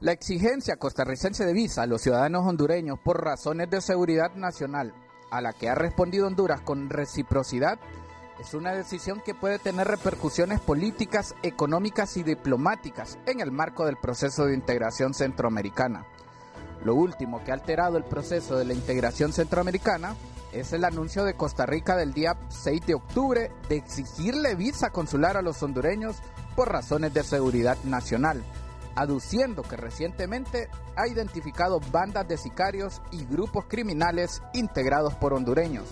[0.00, 4.94] La exigencia costarricense de visa a los ciudadanos hondureños por razones de seguridad nacional,
[5.30, 7.78] a la que ha respondido Honduras con reciprocidad,
[8.40, 13.98] es una decisión que puede tener repercusiones políticas, económicas y diplomáticas en el marco del
[13.98, 16.06] proceso de integración centroamericana.
[16.84, 20.14] Lo último que ha alterado el proceso de la integración centroamericana
[20.52, 25.36] es el anuncio de Costa Rica del día 6 de octubre de exigirle visa consular
[25.36, 26.16] a los hondureños
[26.56, 28.42] por razones de seguridad nacional
[28.94, 35.84] aduciendo que recientemente ha identificado bandas de sicarios y grupos criminales integrados por hondureños.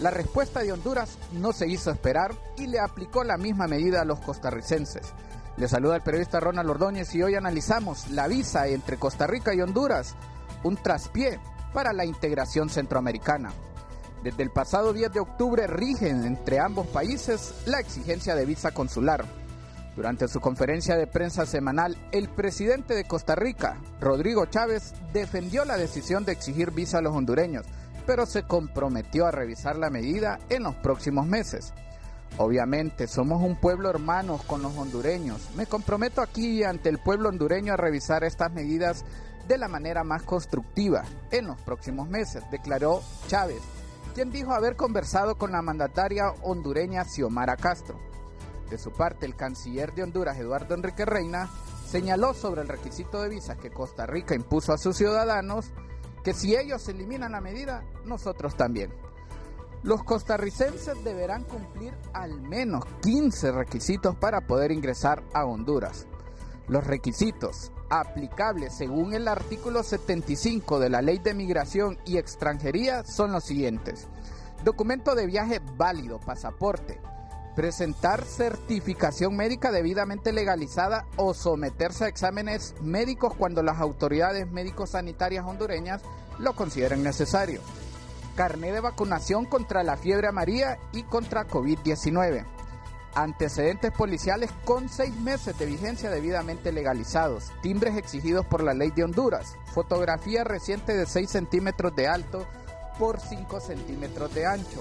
[0.00, 4.06] La respuesta de Honduras no se hizo esperar y le aplicó la misma medida a
[4.06, 5.12] los costarricenses.
[5.60, 9.60] Le saluda el periodista Ronald Ordóñez y hoy analizamos la visa entre Costa Rica y
[9.60, 10.16] Honduras,
[10.62, 11.38] un traspié
[11.74, 13.52] para la integración centroamericana.
[14.24, 19.26] Desde el pasado 10 de octubre rigen entre ambos países la exigencia de visa consular.
[19.96, 25.76] Durante su conferencia de prensa semanal, el presidente de Costa Rica, Rodrigo Chávez, defendió la
[25.76, 27.66] decisión de exigir visa a los hondureños,
[28.06, 31.74] pero se comprometió a revisar la medida en los próximos meses.
[32.38, 35.50] Obviamente, somos un pueblo hermanos con los hondureños.
[35.56, 39.04] Me comprometo aquí ante el pueblo hondureño a revisar estas medidas
[39.46, 43.60] de la manera más constructiva en los próximos meses, declaró Chávez,
[44.14, 47.98] quien dijo haber conversado con la mandataria hondureña Xiomara Castro.
[48.70, 51.50] De su parte, el canciller de Honduras, Eduardo Enrique Reina,
[51.84, 55.72] señaló sobre el requisito de visas que Costa Rica impuso a sus ciudadanos
[56.22, 58.92] que si ellos eliminan la medida, nosotros también.
[59.82, 66.06] Los costarricenses deberán cumplir al menos 15 requisitos para poder ingresar a Honduras.
[66.68, 73.32] Los requisitos aplicables según el artículo 75 de la Ley de Migración y Extranjería son
[73.32, 74.06] los siguientes.
[74.64, 77.00] Documento de viaje válido, pasaporte,
[77.56, 86.02] presentar certificación médica debidamente legalizada o someterse a exámenes médicos cuando las autoridades médico-sanitarias hondureñas
[86.38, 87.62] lo consideren necesario.
[88.40, 92.46] Carné de vacunación contra la fiebre amarilla y contra COVID-19.
[93.14, 97.52] Antecedentes policiales con seis meses de vigencia debidamente legalizados.
[97.60, 99.58] Timbres exigidos por la ley de Honduras.
[99.74, 102.46] Fotografía reciente de 6 centímetros de alto
[102.98, 104.80] por 5 centímetros de ancho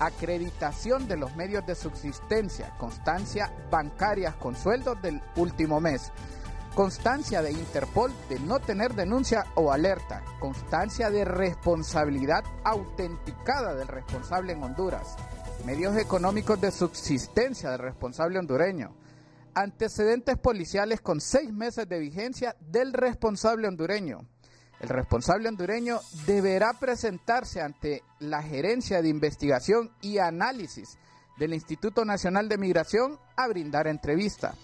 [0.00, 6.10] acreditación de los medios de subsistencia, constancia bancarias con sueldos del último mes,
[6.74, 14.52] constancia de Interpol de no tener denuncia o alerta, constancia de responsabilidad autenticada del responsable
[14.52, 15.16] en Honduras,
[15.64, 18.94] medios económicos de subsistencia del responsable hondureño,
[19.54, 24.26] antecedentes policiales con seis meses de vigencia del responsable hondureño,
[24.80, 30.96] el responsable hondureño deberá presentarse ante la Gerencia de Investigación y Análisis
[31.38, 34.54] del Instituto Nacional de Migración a brindar entrevista.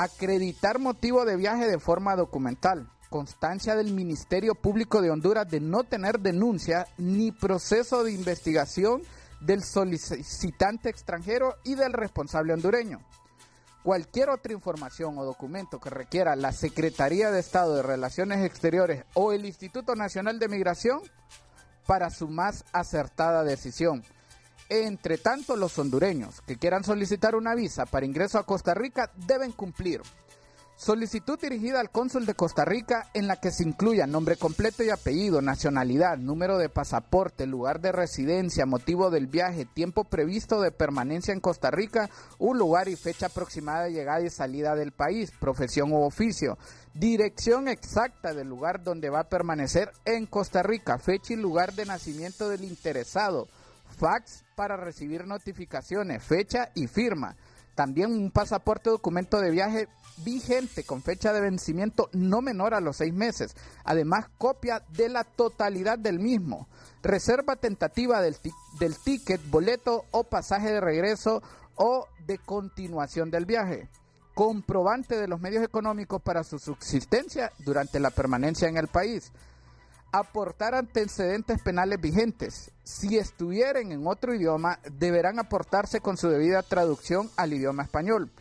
[0.00, 2.88] Acreditar motivo de viaje de forma documental.
[3.10, 9.02] Constancia del Ministerio Público de Honduras de no tener denuncia ni proceso de investigación
[9.40, 13.00] del solicitante extranjero y del responsable hondureño
[13.82, 19.32] cualquier otra información o documento que requiera la Secretaría de Estado de Relaciones Exteriores o
[19.32, 21.00] el Instituto Nacional de Migración
[21.86, 24.04] para su más acertada decisión.
[24.70, 29.52] Entre tanto, los hondureños que quieran solicitar una visa para ingreso a Costa Rica deben
[29.52, 30.02] cumplir.
[30.76, 34.90] Solicitud dirigida al cónsul de Costa Rica en la que se incluya nombre completo y
[34.90, 41.34] apellido, nacionalidad, número de pasaporte, lugar de residencia, motivo del viaje, tiempo previsto de permanencia
[41.34, 45.90] en Costa Rica, un lugar y fecha aproximada de llegada y salida del país, profesión
[45.90, 46.58] u oficio,
[46.94, 51.86] dirección exacta del lugar donde va a permanecer en Costa Rica, fecha y lugar de
[51.86, 53.48] nacimiento del interesado,
[53.88, 57.36] fax para recibir notificaciones, fecha y firma.
[57.74, 59.88] También un pasaporte documento de viaje
[60.24, 63.54] vigente con fecha de vencimiento no menor a los seis meses.
[63.84, 66.66] Además, copia de la totalidad del mismo.
[67.02, 68.36] Reserva tentativa del,
[68.80, 71.42] del ticket, boleto o pasaje de regreso
[71.76, 73.88] o de continuación del viaje.
[74.34, 79.32] Comprobante de los medios económicos para su subsistencia durante la permanencia en el país.
[80.12, 82.70] Aportar antecedentes penales vigentes.
[82.82, 88.32] Si estuvieren en otro idioma, deberán aportarse con su debida traducción al idioma español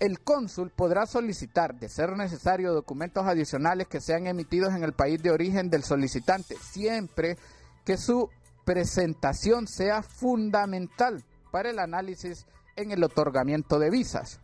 [0.00, 5.22] el cónsul podrá solicitar, de ser necesario, documentos adicionales que sean emitidos en el país
[5.22, 7.38] de origen del solicitante, siempre
[7.84, 8.28] que su
[8.64, 12.46] presentación sea fundamental para el análisis
[12.76, 14.40] en el otorgamiento de visas.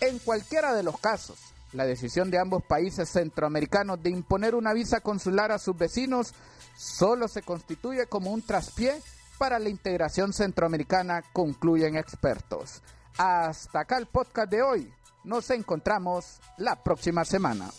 [0.00, 5.00] En cualquiera de los casos, la decisión de ambos países centroamericanos de imponer una visa
[5.00, 6.34] consular a sus vecinos
[6.76, 8.94] solo se constituye como un traspié
[9.38, 12.82] para la integración centroamericana, concluyen expertos.
[13.18, 14.92] Hasta acá el podcast de hoy.
[15.24, 17.70] Nos encontramos la próxima semana.